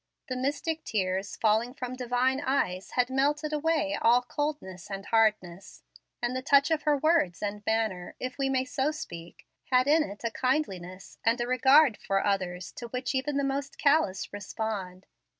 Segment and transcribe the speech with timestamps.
[0.29, 5.83] The mystic tears falling from Divine eyes had melted away all coldness and hardness,
[6.23, 10.01] and the touch of her words and manner, if we may so speak, had in
[10.01, 15.05] it a kindliness and a regard for others to which even the most callous respond.